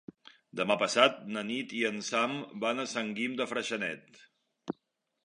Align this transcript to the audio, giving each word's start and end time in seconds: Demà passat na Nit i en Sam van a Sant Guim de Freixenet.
Demà 0.59 0.77
passat 0.83 1.19
na 1.35 1.43
Nit 1.49 1.75
i 1.81 1.83
en 1.89 2.01
Sam 2.07 2.33
van 2.65 2.85
a 2.85 2.89
Sant 2.95 3.13
Guim 3.21 3.37
de 3.43 3.47
Freixenet. 3.53 4.19